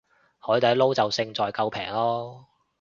[0.39, 2.45] 海底撈就勝在夠平囉